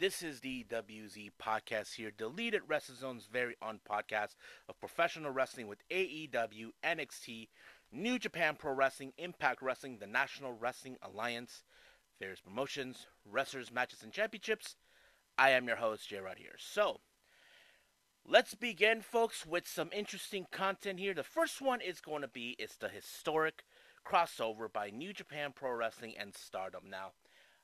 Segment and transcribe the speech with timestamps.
[0.00, 4.34] This is the WZ podcast here, deleted WrestleZone's very own podcast
[4.66, 7.48] of professional wrestling with AEW, NXT,
[7.92, 11.64] New Japan Pro Wrestling, Impact Wrestling, the National Wrestling Alliance,
[12.18, 14.76] various promotions, wrestlers, matches, and championships.
[15.36, 16.56] I am your host, J Rod here.
[16.56, 17.00] So,
[18.26, 21.12] let's begin, folks, with some interesting content here.
[21.12, 23.64] The first one is going to be it's the historic
[24.06, 26.84] crossover by New Japan Pro Wrestling and Stardom.
[26.88, 27.12] Now,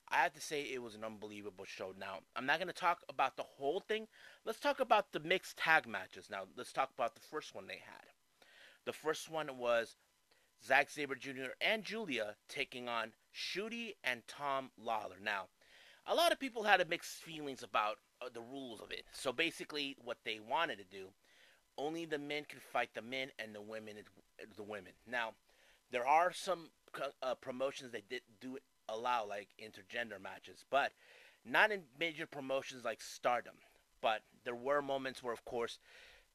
[0.08, 1.92] I have to say it was an unbelievable show.
[1.98, 4.06] Now, I'm not going to talk about the whole thing.
[4.44, 6.28] Let's talk about the mixed tag matches.
[6.30, 8.06] Now, let's talk about the first one they had.
[8.84, 9.96] The first one was
[10.64, 11.54] Zack Sabre Jr.
[11.60, 15.20] and Giulia taking on Syuri and Tom Lawlor.
[15.20, 15.46] Now,
[16.06, 19.04] a lot of people had mixed feelings about uh, the rules of it.
[19.12, 21.08] So basically, what they wanted to do,
[21.76, 23.96] only the men could fight the men and the women
[24.56, 24.92] the women.
[25.06, 25.34] Now,
[25.90, 26.70] there are some
[27.22, 30.92] uh, promotions that did do allow like intergender matches, but
[31.44, 33.54] not in major promotions like Stardom.
[34.00, 35.78] But there were moments where, of course,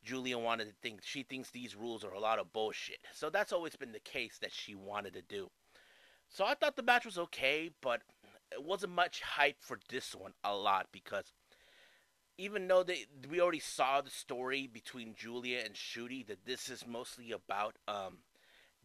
[0.03, 2.99] Giulia wanted to think she thinks these rules are a lot of bullshit.
[3.13, 5.49] So that's always been the case that she wanted to do.
[6.27, 8.02] So I thought the match was okay, but
[8.52, 11.33] it wasn't much hype for this one a lot because
[12.38, 16.88] even though they we already saw the story between Julia and Syuri that this is
[16.88, 18.19] mostly about um,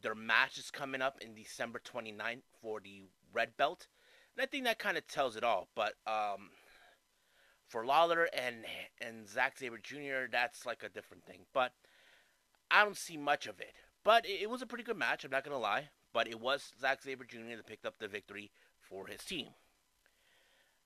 [0.03, 3.05] their match is coming up in December 29th for the
[3.37, 3.87] red belt.
[4.37, 5.69] And I think that kind of tells it all.
[5.75, 6.51] But um,
[7.69, 8.65] for Lawlor and
[9.01, 11.41] and Zack Sabre Jr., that's like a different thing.
[11.53, 11.73] But
[12.70, 13.75] I don't see much of it.
[14.03, 15.25] But it, it was a pretty good match.
[15.25, 15.91] I'm not gonna lie.
[16.12, 17.56] But it was Zack Sabre Jr.
[17.56, 19.48] that picked up the victory for his team.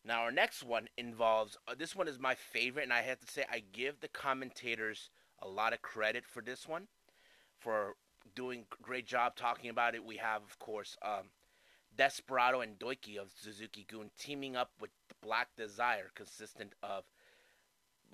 [0.05, 1.57] Now our next one involves.
[1.69, 5.11] Uh, this one is my favorite, and I have to say I give the commentators
[5.43, 6.89] a lot of credit for this one,
[7.59, 7.95] for
[8.35, 10.05] doing great job talking about it.
[10.05, 11.31] We have, of course, um,
[12.01, 14.89] Desperado and Douki of Suzuki-gun teaming up with
[15.21, 17.05] Black Desire, consistent of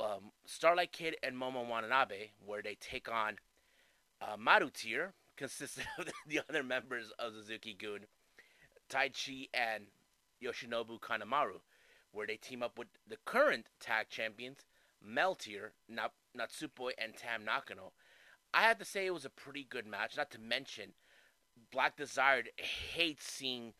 [0.01, 3.37] um, Starlight Kid and Momo Watanabe, where they take on
[4.20, 8.06] uh, Marutir, consistent of the other members of Suzuki-gun,
[8.91, 9.84] Taichi and
[10.43, 11.60] Yoshinobu Kanemaru,
[12.10, 14.66] where they team up with the current tag champions,
[15.00, 15.71] Meltear,
[16.37, 17.93] Natsupoi, and Tam Nakano.
[18.53, 20.94] I have to say it was a pretty good match, not to mention–
[21.71, 23.75] Black Desire hates seeing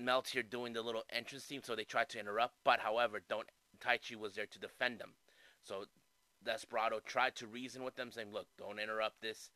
[0.00, 2.54] Meltear doing the little entrance theme, so they tried to interrupt.
[2.64, 3.48] But however, don't
[3.80, 5.12] Taichi was there to defend them.
[5.62, 5.84] So
[6.44, 9.50] Desperado tried to reason with them, saying, "Look, don't interrupt this.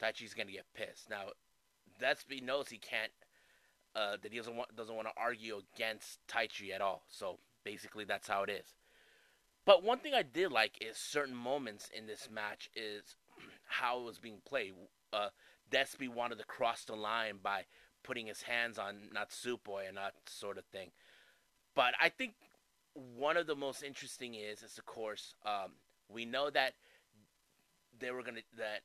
[0.00, 1.32] Taichi's gonna get pissed." Now,
[1.98, 3.12] Despi knows he can't.
[3.94, 7.04] Uh, that he doesn't want doesn't want to argue against Taichi at all.
[7.08, 8.76] So basically, that's how it is.
[9.64, 13.16] But one thing I did like is certain moments in this match is
[13.66, 14.74] how it was being played.
[15.12, 15.30] Uh,
[15.70, 17.66] Despy wanted to cross the line by
[18.02, 20.90] putting his hands on Natsupoi and that sort of thing.
[21.74, 22.34] But I think
[22.94, 25.72] one of the most interesting is, is of course, um,
[26.08, 26.74] we know that
[27.98, 28.80] they were gonna that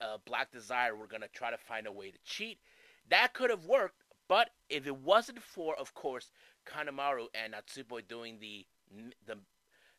[0.00, 2.58] uh, Black Desire were gonna try to find a way to cheat.
[3.08, 6.30] That could have worked, but if it wasn't for, of course,
[6.66, 8.66] Kanemaru and Natsupoi doing the
[9.26, 9.38] the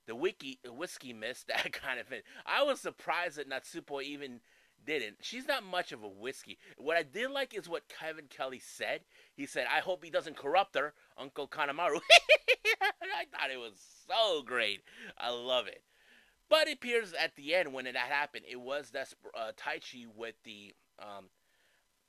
[0.08, 4.42] the wiki whiskey miss, that kind of thing, I was surprised that Natsupoi even
[4.86, 5.18] didn't.
[5.22, 6.58] She's not much of a whiskey.
[6.78, 9.02] What I did like is what Kevin Kelly said.
[9.34, 12.00] He said, I hope he doesn't corrupt her, Uncle Kanemaru.
[12.82, 14.82] I thought it was so great.
[15.18, 15.84] I love it.
[16.50, 20.36] But it appears at the end when that happened, it was that uh, Taichi with
[20.44, 21.30] the um,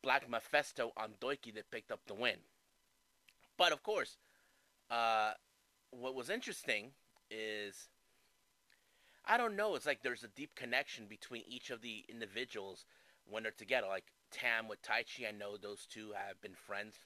[0.02, 2.38] Black Mephisto on Douki that picked up the win.
[3.56, 4.16] But of course,
[4.90, 5.32] uh,
[5.90, 6.90] what was interesting
[7.30, 7.88] is
[9.24, 9.74] I don't know.
[9.74, 12.84] It's like there's a deep connection between each of the individuals
[13.24, 13.86] when they're together.
[13.88, 16.96] Like Tam with Taichi, I know those two have been friends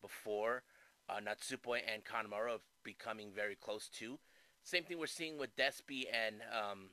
[0.00, 0.62] before.
[1.08, 4.18] Uh, Natsupoi and Kanemaru becoming very close too.
[4.62, 6.90] Same thing we're seeing with Despy and um,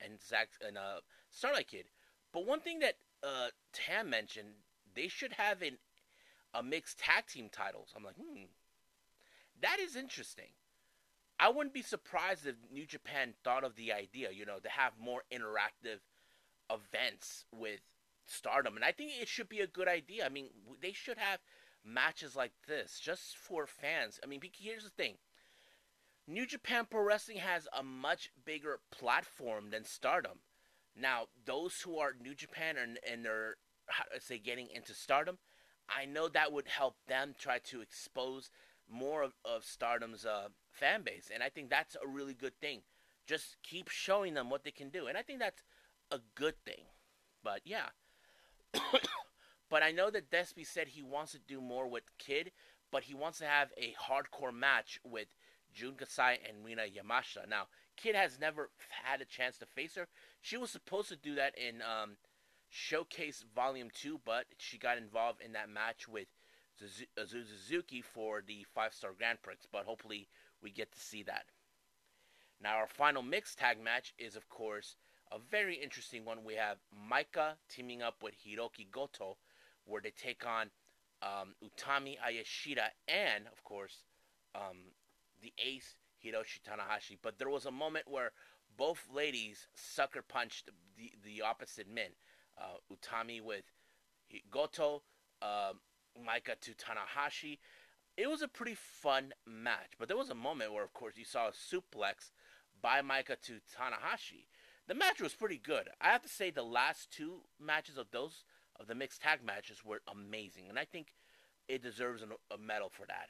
[0.00, 1.00] and Zach and uh,
[1.30, 1.86] Starlight Kid.
[2.32, 4.48] But one thing that uh, Tam mentioned,
[4.94, 5.78] they should have an,
[6.54, 7.92] a mixed tag team titles.
[7.96, 8.44] I'm like, hmm,
[9.60, 10.50] that is interesting.
[11.40, 14.92] I wouldn't be surprised if New Japan thought of the idea, you know, to have
[15.00, 16.00] more interactive
[16.70, 17.80] events with
[18.26, 20.26] Stardom, and I think it should be a good idea.
[20.26, 20.48] I mean,
[20.82, 21.40] they should have
[21.84, 24.20] matches like this just for fans.
[24.22, 25.14] I mean, here's the thing.
[26.26, 30.40] New Japan Pro Wrestling has a much bigger platform than Stardom.
[30.94, 33.56] Now, those who are New Japan and, and they're,
[34.18, 35.38] say, getting into Stardom,
[35.88, 38.50] I know that would help them try to expose
[38.90, 42.82] more of, of Stardom's uh, fan base, and I think that's a really good thing.
[43.26, 45.62] Just keep showing them what they can do, and I think that's
[46.10, 46.84] a good thing.
[47.42, 47.88] But yeah,
[49.70, 52.52] but I know that Despy said he wants to do more with Kid,
[52.90, 55.28] but he wants to have a hardcore match with
[55.74, 57.48] Jun Kasai and Rina Yamashita.
[57.48, 57.64] Now,
[57.96, 58.70] Kid has never
[59.04, 60.08] had a chance to face her.
[60.40, 62.16] She was supposed to do that in um,
[62.68, 66.28] Showcase Volume 2, but she got involved in that match with
[66.78, 70.28] Suzuki for the five star Grand Prix, but hopefully
[70.62, 71.44] we get to see that.
[72.60, 74.96] Now, our final mixed tag match is, of course,
[75.30, 76.44] a very interesting one.
[76.44, 76.78] We have
[77.10, 79.36] Maika teaming up with Hiroki Goto,
[79.84, 80.70] where they take on
[81.22, 84.04] um, Utami Hayashishita and, of course,
[84.54, 84.78] um,
[85.40, 87.18] the ace Hiroshi Tanahashi.
[87.22, 88.32] But there was a moment where
[88.76, 92.10] both ladies sucker punched the, the opposite men.
[92.56, 93.64] Uh, Utami with
[94.50, 95.02] Goto,
[95.40, 95.72] uh,
[96.18, 97.58] Maika to Tanahashi.
[98.16, 101.24] It was a pretty fun match, but there was a moment where, of course, you
[101.24, 102.32] saw a suplex
[102.82, 104.46] by Maika to Tanahashi.
[104.86, 105.88] The match was pretty good.
[106.00, 108.44] I have to say, the last two matches of those
[108.80, 111.12] of the mixed tag matches were amazing, and I think
[111.68, 113.28] it deserves a medal for that.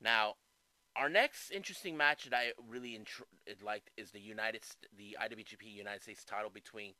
[0.00, 0.34] Now,
[0.96, 3.00] our next interesting match that I really
[3.64, 4.62] liked is the United,
[4.96, 6.94] the IWGP United States title between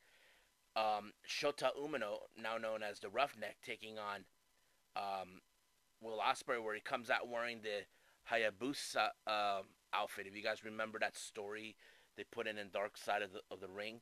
[0.77, 4.25] um, Shota Umino, now known as the Roughneck, taking on
[4.97, 5.41] um,
[6.01, 7.85] Will Ospreay, where he comes out wearing the
[8.31, 9.63] Hayabusa uh,
[9.93, 10.27] outfit.
[10.27, 11.77] If you guys remember that story
[12.17, 14.01] they put in in Dark Side of the of the Ring,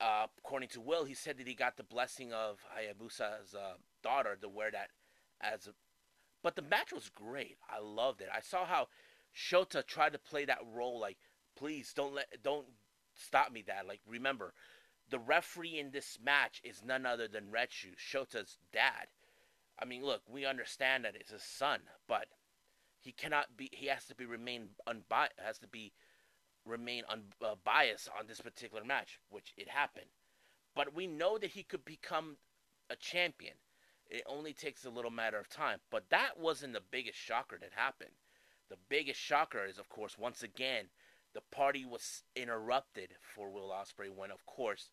[0.00, 4.36] uh, according to Will, he said that he got the blessing of Hayabusa's uh, daughter
[4.40, 4.90] to wear that
[5.40, 5.70] as a.
[6.42, 7.56] But the match was great.
[7.68, 8.28] I loved it.
[8.32, 8.88] I saw how
[9.34, 11.18] Shota tried to play that role like,
[11.56, 12.66] please don't let don't
[13.14, 13.86] stop me, Dad.
[13.86, 14.54] Like remember,
[15.10, 19.08] the referee in this match is none other than Retsu, Shota's dad.
[19.78, 22.26] I mean, look, we understand that it's his son, but
[23.00, 23.70] he cannot be.
[23.72, 25.38] He has to be remain unbiased.
[25.38, 25.92] Has to be
[26.64, 30.10] remain unbiased uh, on this particular match, which it happened.
[30.74, 32.36] But we know that he could become
[32.90, 33.54] a champion.
[34.10, 35.80] It only takes a little matter of time.
[35.90, 38.12] But that wasn't the biggest shocker that happened.
[38.68, 40.86] The biggest shocker is, of course, once again,
[41.34, 44.90] the party was interrupted for Will Ospreay when, of course,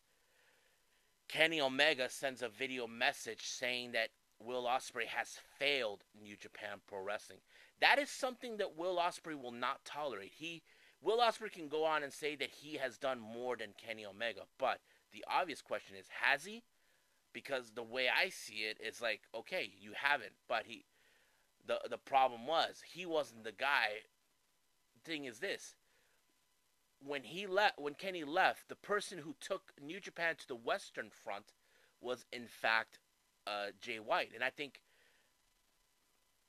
[1.27, 7.01] Kenny Omega sends a video message saying that Will Ospreay has failed New Japan Pro
[7.01, 7.39] Wrestling.
[7.81, 10.33] That is something that Will Ospreay will not tolerate.
[10.37, 10.61] He
[11.01, 14.41] Will Ospreay can go on and say that he has done more than Kenny Omega,
[14.57, 14.79] but
[15.11, 16.63] the obvious question is, has he?
[17.33, 20.85] Because the way I see it is like, okay, you haven't, but he
[21.67, 24.03] the the problem was he wasn't the guy.
[25.03, 25.75] Thing is this:
[27.05, 31.09] when he left, when Kenny left, the person who took New Japan to the Western
[31.09, 31.53] Front
[32.01, 32.99] was in fact
[33.47, 34.81] uh, Jay White, and I think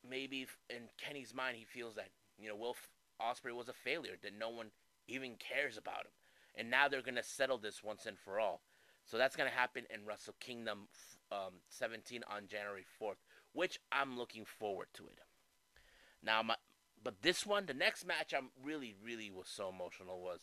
[0.07, 2.09] maybe in Kenny's mind he feels that
[2.39, 2.75] you know Will
[3.21, 4.67] Ospreay was a failure, that no one
[5.07, 6.11] even cares about him,
[6.55, 8.61] and now they're gonna settle this once and for all.
[9.05, 10.87] So that's gonna happen in Wrestle Kingdom
[11.31, 13.21] um, 17 on January 4th,
[13.53, 15.19] which I'm looking forward to it.
[16.23, 16.55] Now, my,
[17.07, 20.41] but this one, the next match, I'm really, really was so emotional was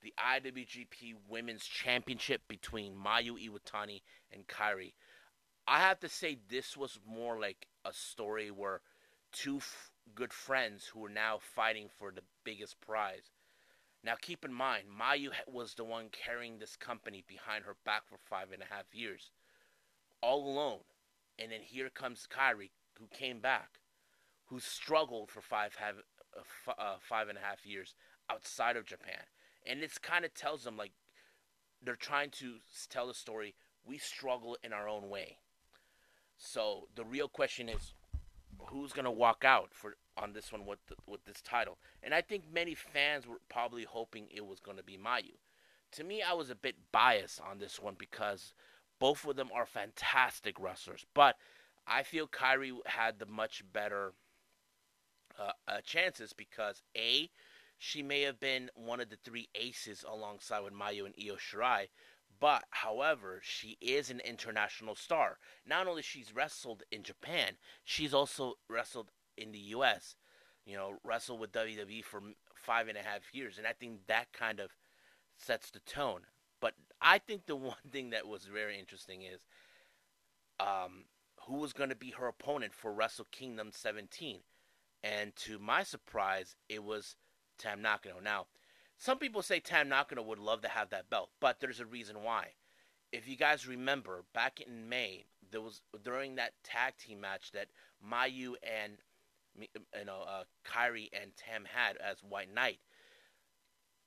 [0.00, 4.02] the IWGP Women's Championship between Mayu Iwatani
[4.32, 4.92] and Kairi.
[5.66, 8.80] I have to say, this was more like a story where
[9.32, 13.32] two f- good friends who are now fighting for the biggest prize.
[14.04, 18.18] Now, keep in mind, Mayu was the one carrying this company behind her back for
[18.18, 19.32] five and a half years,
[20.20, 20.82] all alone.
[21.40, 22.70] And then here comes Kairi,
[23.00, 23.80] who came back,
[24.46, 25.96] who struggled for five have,
[26.36, 27.94] uh, uh, five and a half years
[28.30, 29.22] outside of Japan,
[29.66, 30.92] and it kind of tells them like
[31.82, 32.56] they're trying to
[32.88, 33.54] tell the story.
[33.86, 35.38] We struggle in our own way.
[36.38, 37.92] So the real question is,
[38.70, 41.78] who's gonna walk out for on this one with the, with this title?
[42.02, 45.36] And I think many fans were probably hoping it was gonna be Mayu.
[45.92, 48.54] To me, I was a bit biased on this one because
[48.98, 51.36] both of them are fantastic wrestlers, but
[51.86, 54.14] I feel Kairi had the much better
[55.66, 57.30] uh, chances because a
[57.78, 61.88] she may have been one of the three aces alongside with Mayu and Io Shirai,
[62.40, 65.38] but however, she is an international star.
[65.66, 70.16] Not only she's wrestled in Japan, she's also wrestled in the U.S.
[70.64, 72.22] You know, wrestled with WWE for
[72.54, 74.76] five and a half years, and I think that kind of
[75.36, 76.22] sets the tone.
[76.60, 79.46] But I think the one thing that was very interesting is
[80.60, 81.04] um,
[81.46, 84.40] who was going to be her opponent for Wrestle Kingdom 17.
[85.04, 87.16] And to my surprise, it was
[87.58, 88.20] Tam Nakano.
[88.24, 88.46] Now,
[88.96, 92.22] some people say Tam Nakano would love to have that belt, but there's a reason
[92.22, 92.52] why.
[93.12, 97.68] If you guys remember, back in May, there was during that tag team match that
[98.02, 98.94] Mayu and
[99.56, 102.78] you know uh, Kairi and Tam had as White Knight.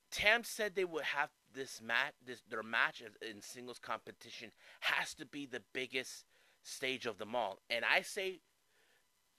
[0.10, 4.52] Tam said they would have this match, this their match in singles competition
[4.82, 6.26] has to be the biggest
[6.64, 8.40] stage of them all, and I say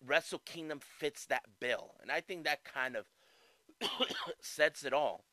[0.04, 3.06] Wrestle Kingdom fits that bill, and I think that kind of
[4.40, 5.24] sets it all.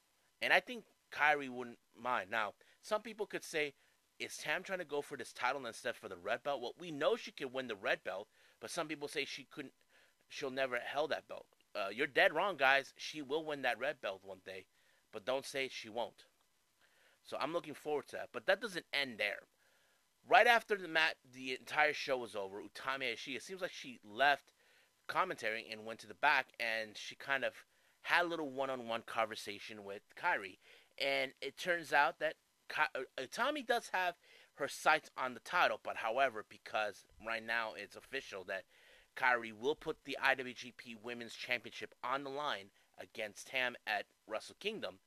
[0.41, 2.29] And I think Kairi wouldn't mind.
[2.29, 3.73] Now, some people could say,
[4.19, 6.61] is Tam trying to go for this title instead for the red belt?
[6.61, 8.27] Well, we know she could win the red belt,
[8.61, 9.73] but some people say she couldn't.
[10.29, 11.45] She'll never held that belt.
[11.75, 12.93] Uh, you're dead wrong, guys.
[12.97, 14.65] She will win that red belt one day,
[15.11, 16.25] but don't say she won't.
[17.23, 18.29] So I'm looking forward to that.
[18.31, 19.39] But that doesn't end there.
[20.27, 22.61] Right after the mat, the entire show was over.
[22.61, 24.53] Utami Ishii, it seems like she left
[25.07, 27.53] commentary and went to the back, and she kind of
[28.03, 30.59] had a little one-on-one conversation with Kairi.
[30.97, 32.35] And it turns out that
[33.19, 34.15] Utami uh, does have
[34.55, 38.63] her sights on the title, but however, because right now it's official that
[39.15, 42.69] Kairi will put the IWGP Women's Championship on the line
[42.99, 44.99] against Tam at Wrestle Kingdom.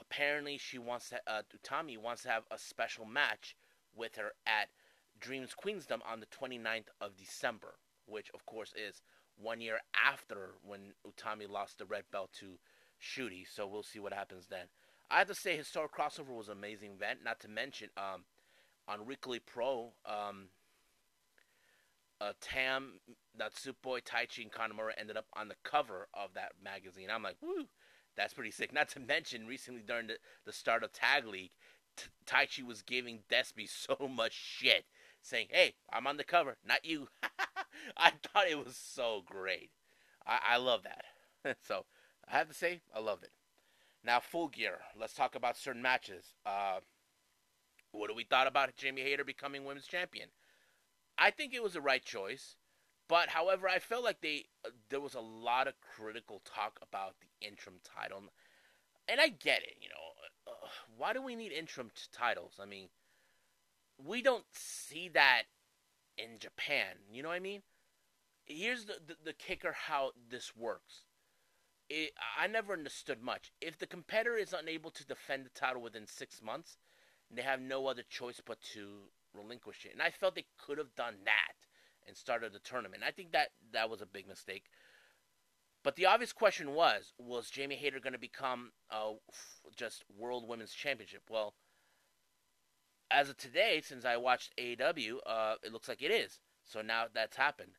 [0.00, 1.20] Apparently, she wants to.
[1.26, 3.56] Uh, Utami wants to have a special match
[3.94, 4.68] with her at
[5.18, 9.02] Dreams Queendom on the 29th of December, which of course is
[9.40, 12.58] one year after when Utami lost the red belt to
[13.00, 13.46] Syuri.
[13.48, 14.66] So we'll see what happens then.
[15.10, 17.20] I have to say, historic crossover was an amazing event.
[17.24, 18.24] Not to mention, um,
[18.88, 20.48] on Weekly Pro, um,
[22.20, 23.00] uh, Tam,
[23.38, 27.08] Natsupoi, Taichi, and Kanemaru ended up on the cover of that magazine.
[27.12, 27.66] I'm like, woo,
[28.16, 28.72] that's pretty sick.
[28.72, 31.52] Not to mention, recently during the, the start of Tag League,
[31.96, 33.68] T- Taichi was giving Despy
[34.00, 34.86] so much shit,
[35.26, 37.08] saying, hey, I'm on the cover, not you.
[37.96, 39.70] I thought it was so great.
[40.26, 41.56] I, I love that.
[41.66, 41.84] so,
[42.28, 43.30] I have to say, I love it.
[44.04, 44.78] Now, full gear.
[44.98, 46.34] Let's talk about certain matches.
[46.44, 46.78] Uh,
[47.92, 50.28] what do we thought about Jamie Hayter becoming women's champion?
[51.18, 52.56] I think it was the right choice,
[53.08, 57.14] but however, I felt like they uh, there was a lot of critical talk about
[57.20, 58.22] the interim title,
[59.08, 59.76] and I get it.
[59.80, 62.60] You know, uh, why do we need interim t- titles?
[62.60, 62.88] I mean,
[64.02, 65.44] we don't see that
[66.16, 66.96] in Japan.
[67.10, 67.62] You know what I mean?
[68.44, 71.04] Here's the, the, the kicker: how this works
[71.88, 73.52] it, I never understood much.
[73.60, 76.78] If the competitor is unable to defend the title within six months,
[77.30, 79.92] they have no other choice but to relinquish it.
[79.92, 81.52] And I felt they could have done that
[82.06, 83.02] and started the tournament.
[83.06, 84.64] I think that that was a big mistake.
[85.82, 89.12] But the obvious question was: Was Jamie Hayter going to become uh,
[89.76, 91.22] just World Women's Championship?
[91.30, 91.54] Well,
[93.10, 96.40] as of today, since I watched AEW, uh, it looks like it is.
[96.64, 97.72] So now that's happened.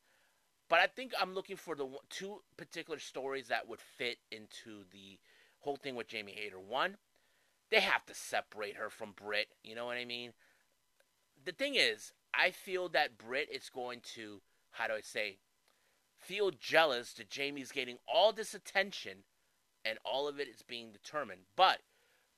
[0.70, 5.20] But I think I'm looking for the two particular stories that would fit into the
[5.60, 6.60] whole thing with Jamie Hayter.
[6.60, 6.98] One,
[7.70, 9.48] they have to separate her from Britt.
[9.64, 10.34] You know what I mean?
[11.44, 14.42] The thing is, I feel that Britt is going to,
[14.72, 15.38] how do I say,
[16.18, 19.20] feel jealous that Jamie's getting all this attention
[19.86, 21.42] and all of it is being determined.
[21.56, 21.80] But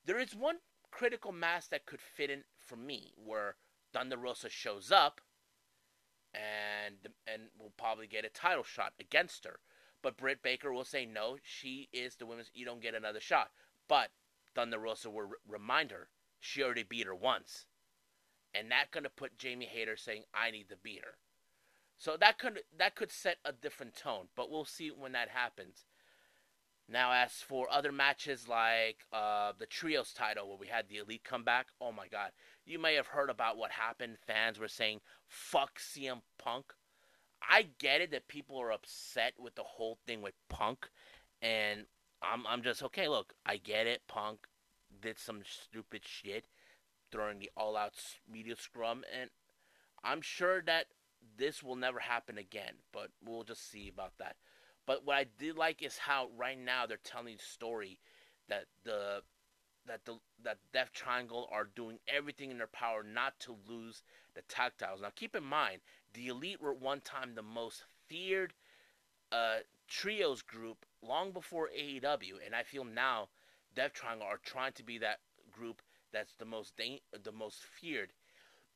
[0.05, 0.58] there is one
[0.91, 3.56] critical mass that could fit in for me where
[3.92, 5.20] Thunder Rosa shows up
[6.34, 6.96] and
[7.26, 9.60] and will probably get a title shot against her.
[10.02, 11.38] But Britt Baker will say no.
[11.42, 12.52] She is the women's.
[12.54, 13.50] You don't get another shot.
[13.88, 14.12] But
[14.54, 16.10] Thunder Rosa will remind her
[16.40, 17.66] she already beat her once,
[18.54, 21.18] and that gonna put Jamie Hayter saying I need to beat her.
[21.98, 24.28] So that could that could set a different tone.
[24.36, 25.86] But we'll see when that happens.
[26.91, 31.24] Now, as for other matches like uh, the trios title where we had the elite
[31.24, 32.31] come back, oh my god,
[32.65, 34.17] you may have heard about what happened.
[34.25, 36.74] Fans were saying, "Fuck CM Punk."
[37.48, 40.89] I get it that people are upset with the whole thing with Punk,
[41.43, 41.86] and
[42.24, 43.08] I'm I'm just okay.
[43.08, 44.01] Look, I get it.
[44.08, 44.48] Punk
[45.00, 46.48] did some stupid shit
[47.12, 47.93] during the All Out
[48.27, 49.29] media scrum, and
[50.03, 50.88] I'm sure that
[51.38, 52.77] this will never happen again.
[52.91, 54.38] But we'll just see about that.
[54.89, 58.00] But what I did like is how right now they're telling the story
[58.48, 59.22] that the
[59.86, 64.01] that the that Death Triangle are doing everything in their power not to lose
[64.34, 65.01] the tactiles.
[65.01, 65.81] Now keep in mind,
[66.15, 68.55] the Elite were one time the most feared
[69.31, 73.29] uh, trios group long before AEW, and I feel now
[73.75, 75.19] Death Triangle are trying to be that
[75.51, 78.12] group that's the most da- the most feared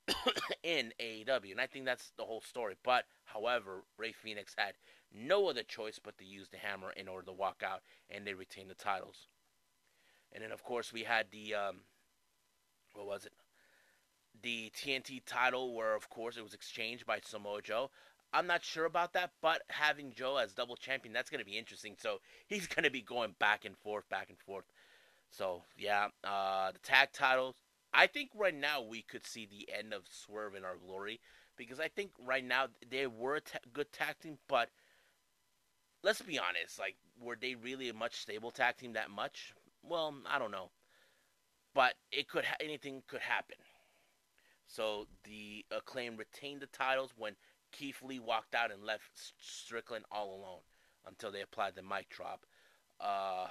[0.64, 2.76] in AEW, and I think that's the whole story.
[2.84, 4.74] But however, Rey Fenix had
[5.14, 8.34] no other choice but to use the hammer in order to walk out, and they
[8.34, 9.28] retain the titles.
[10.32, 11.82] And then, of course, we had the um,
[12.94, 13.34] what was it?
[14.42, 17.90] The TNT title, where of course it was exchanged by Samoa Joe.
[18.34, 21.58] I'm not sure about that, but having Joe as double champion, that's going to be
[21.58, 21.96] interesting.
[22.00, 24.66] So he's going to be going back and forth, back and forth.
[25.30, 27.56] So yeah, uh, the tag titles.
[27.94, 31.20] I think right now we could see the end of Swerve in our glory
[31.58, 34.70] because I think right now they were a good tag team, but
[36.04, 39.54] let's be honest, like were they really a much stable tag team that much?
[39.84, 40.72] Well, I don't know,
[41.74, 43.58] but it could ha- anything could happen.
[44.68, 47.36] So the acclaim retained the titles when
[47.72, 50.62] Keith Lee walked out and left Strickland all alone
[51.06, 52.46] until they applied the mic drop.
[53.00, 53.48] Uh,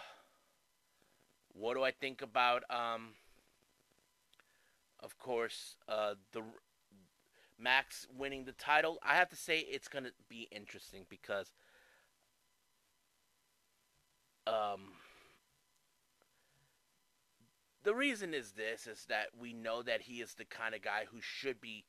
[1.52, 3.10] what do I think about, um,
[5.02, 6.42] of course, uh, the
[7.58, 8.98] Max winning the title?
[9.02, 11.52] I have to say it's going to be interesting because
[14.46, 14.92] um,
[17.84, 21.04] the reason is this is that we know that he is the kind of guy
[21.10, 21.84] who should be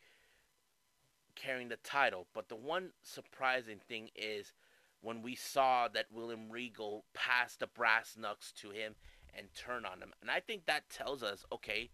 [1.36, 2.28] carrying the title.
[2.34, 4.54] But the one surprising thing is
[5.02, 8.96] when we saw that William Regal passed the brass knucks to him
[9.36, 10.14] and turn on him.
[10.22, 11.90] And I think that tells us, okay,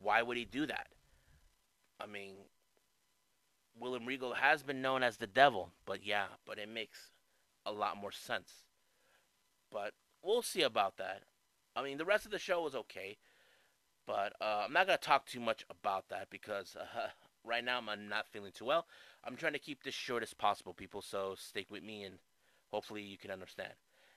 [0.00, 0.88] why would he do that?
[2.00, 2.34] I mean,
[3.78, 7.10] William Regal has been known as the devil, but yeah, but it makes
[7.66, 8.64] a lot more sense.
[9.70, 11.22] But we'll see about that.
[11.76, 13.18] I mean, the rest of the show was okay,
[14.06, 17.08] but uh, I'm not gonna talk too much about that because uh,
[17.44, 18.86] right now I'm not feeling too well.
[19.24, 21.02] I'm trying to keep this short as possible, people.
[21.02, 22.18] So stick with me, and
[22.70, 23.74] hopefully you can understand.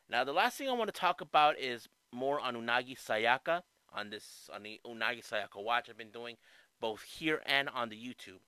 [0.10, 3.62] Now, the last thing I want to talk about is more on Unagi Sayaka
[3.94, 6.38] on this on the Unagi Sayaka watch I've been doing
[6.80, 8.42] both here and on the YouTube.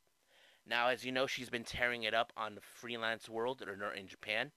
[0.66, 4.08] Now, as you know, she's been tearing it up on the freelance world or in
[4.08, 4.52] Japan.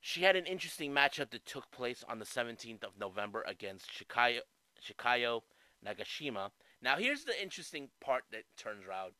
[0.00, 4.40] She had an interesting matchup that took place on the 17th of November against Chikayo,
[4.82, 5.42] Chikayo
[5.84, 6.50] Nagashima.
[6.82, 9.12] Now, here's the interesting part that turns around.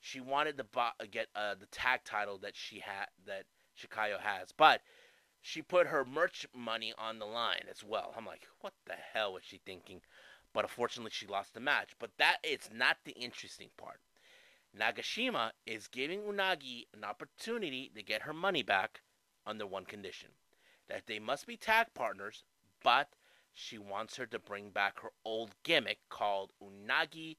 [0.00, 3.44] She wanted to bo- get uh, the tag title that she had that
[3.78, 4.80] Chikayo has, but
[5.40, 8.14] she put her merch money on the line as well.
[8.16, 10.00] I'm like, what the hell was she thinking?
[10.52, 11.90] But unfortunately, she lost the match.
[11.98, 14.00] But that is not the interesting part.
[14.78, 19.02] Nagashima is giving Unagi an opportunity to get her money back
[19.46, 20.30] under one condition
[20.88, 22.44] that they must be tag partners,
[22.82, 23.08] but
[23.52, 27.36] she wants her to bring back her old gimmick called Unagi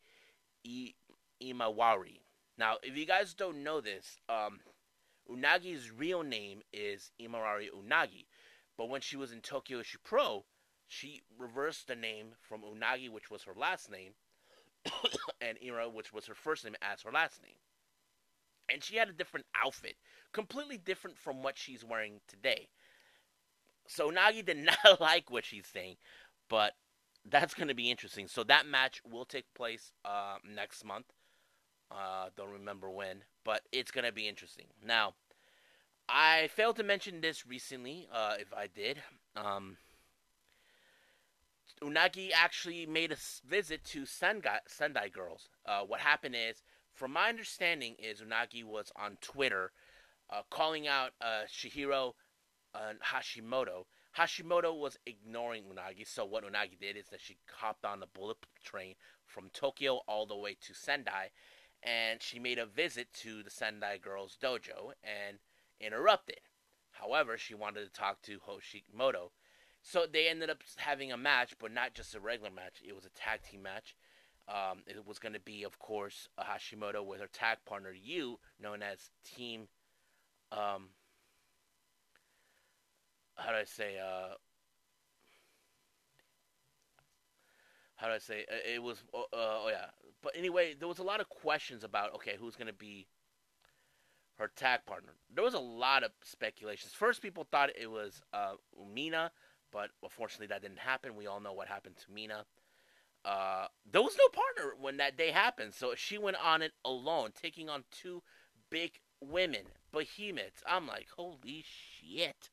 [0.66, 0.94] I-
[1.42, 2.20] Imawari.
[2.58, 4.60] Now, if you guys don't know this, um,
[5.32, 8.26] Unagi's real name is Imawari Unagi,
[8.78, 10.46] but when she was in Tokyo Pro,
[10.88, 14.14] she reversed the name from Unagi, which was her last name,
[15.42, 17.56] and Ira, which was her first name, as her last name.
[18.70, 19.96] And she had a different outfit,
[20.34, 22.70] completely different from what she's wearing today.
[23.88, 25.96] So Unagi did not like what she's saying,
[26.50, 26.74] but
[27.30, 28.28] that's going to be interesting.
[28.28, 31.06] So that match will take place uh, next month.
[31.92, 34.68] Uh, don't remember when, but it's going to be interesting.
[34.86, 35.14] Now,
[36.08, 38.08] I failed to mention this recently.
[38.12, 39.02] Uh, if I did,
[39.36, 39.78] um,
[41.84, 45.50] Unagi actually made a visit to Sendai, Sendai Girls.
[45.66, 49.72] Uh, what happened is, from my understanding, is Unagi was on Twitter
[50.30, 52.14] uh, calling out uh, Chihiro
[52.74, 53.86] uh, Hashimoto.
[54.18, 58.38] Hashimoto was ignoring Unagi, so what Unagi did is that she hopped on the bullet
[58.64, 61.32] train from Tokyo all the way to Sendai,
[61.84, 65.38] and she made a visit to the Sendai Girls Dojo and
[65.80, 66.42] interrupted.
[66.92, 69.32] However, she wanted to talk to Hashimoto
[69.84, 72.82] so they ended up having a match, but not just a regular match.
[72.88, 73.96] It was a tag team match.
[74.48, 78.84] Um, it was going to be, of course, Hashimoto with her tag partner Yu, known
[78.84, 79.68] as Team.
[80.52, 80.90] Um,
[83.36, 83.98] how do I say?
[83.98, 84.36] Uh,
[88.02, 88.46] how do I say?
[88.50, 89.04] It was.
[89.14, 89.86] Uh, oh yeah.
[90.22, 93.08] But anyway, there was a lot of questions about okay, who's going to be
[94.38, 95.14] her tag partner.
[95.34, 96.94] There was a lot of speculations.
[96.94, 99.30] First, people thought it was uh, Umina
[99.72, 101.16] but unfortunately that didn't happen.
[101.16, 102.46] We all know what happened to Mina.
[103.24, 107.30] Uh, there was no partner when that day happened, so she went on it alone,
[107.40, 108.24] taking on two
[108.70, 109.62] big women,
[109.92, 110.64] behemoths.
[110.68, 112.50] I'm like, holy shit!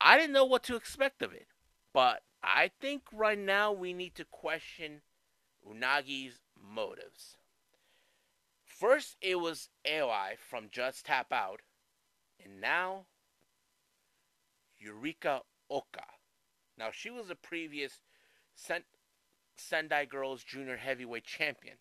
[0.00, 1.48] I didn't know what to expect of it,
[1.92, 5.02] but I think right now we need to question
[5.66, 7.36] Unagi's motives.
[8.64, 11.62] First, it was Aoi from Just Tap Out,
[12.42, 13.06] and now
[14.80, 16.04] Yurika Oka.
[16.76, 18.00] Now, she was a previous
[18.54, 18.84] Sen-
[19.56, 21.78] Sendai Girls Junior Heavyweight Champion,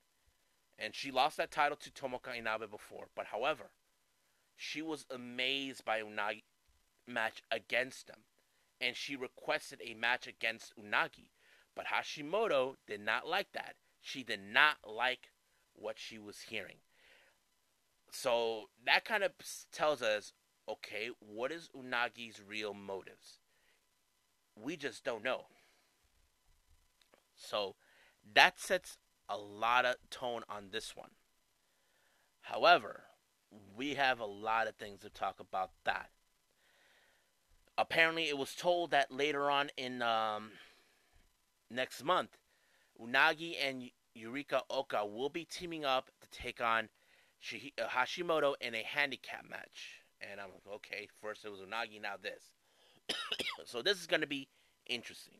[0.80, 3.10] and she lost that title to Tomoka Inabe before.
[3.16, 3.72] But however,
[4.56, 6.44] she was amazed by Unagi
[7.06, 8.22] match against them,
[8.80, 11.30] and she requested a match against Unagi.
[11.76, 13.76] But Hashimoto did not like that.
[14.02, 15.30] She did not like
[15.74, 16.78] what she was hearing.
[18.12, 19.32] So that kind of
[19.72, 20.34] tells us
[20.70, 23.40] okay, what is Unagi's real motives?
[24.62, 25.46] we just don't know.
[27.36, 27.76] So
[28.34, 28.98] that sets
[29.30, 31.12] a lot of tone on this one.
[32.42, 33.04] However,
[33.76, 36.10] we have a lot of things to talk about that.
[37.78, 40.52] Apparently, it was told that later on in um,
[41.70, 42.38] next month,
[43.00, 46.90] Unagi and Yurika Oka will be teaming up to take on
[47.40, 50.02] Shi- uh, Hashimoto in a handicap match.
[50.20, 52.52] And I'm like, okay, first it was Unagi, now this.
[53.66, 54.48] so this is going to be
[54.88, 55.36] interesting.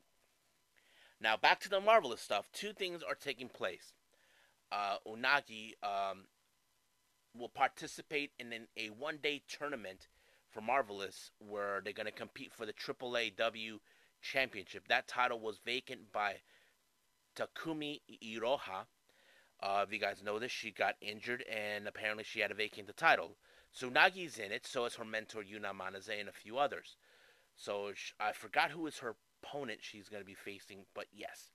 [1.20, 2.50] Now back to the marvelous stuff.
[2.54, 3.94] Two things are taking place.
[4.72, 6.26] Uh, Unagi um,
[7.36, 10.08] will participate in an, a one-day tournament
[10.58, 13.80] for Marvelous, where they're going to compete for the AAA W
[14.24, 14.88] Championship.
[14.88, 16.38] That title was vacant by
[17.36, 18.88] Takumi Iroha.
[19.62, 22.88] Uh, if you guys know this, she got injured, and apparently she had to vacate
[22.88, 23.36] the title.
[23.72, 26.96] So Nagi's in it, so is her mentor Yuna Manase and a few others.
[27.56, 31.52] So I forgot who is her opponent she's going to be facing, but yes.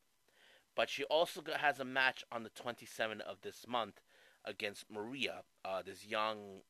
[0.77, 4.01] But she also has a match on the 27th of this month
[4.45, 6.61] against Maria, uh, this young,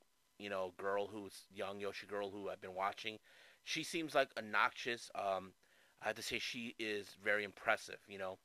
[0.43, 3.17] you know, girl who's young Yoshi girl who I've been watching.
[3.63, 5.09] She seems like a noxious.
[5.15, 5.53] Um,
[6.01, 8.37] I have to say she is very impressive, you know.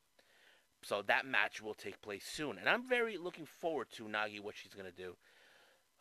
[0.82, 4.56] So that match will take place soon, and I'm very looking forward to Nagi what
[4.56, 5.16] she's gonna do.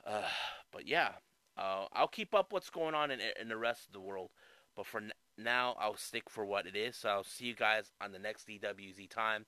[0.05, 0.29] Uh,
[0.71, 1.13] but yeah,
[1.57, 4.29] uh, I'll keep up what's going on in, in the rest of the world.
[4.75, 6.95] But for n- now, I'll stick for what it is.
[6.95, 9.45] So I'll see you guys on the next DWZ time.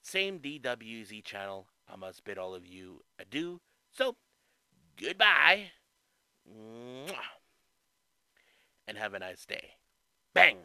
[0.00, 1.66] Same DWZ channel.
[1.92, 3.60] I must bid all of you adieu.
[3.90, 4.16] So,
[4.96, 5.72] goodbye.
[8.86, 9.70] And have a nice day.
[10.34, 10.58] Bang!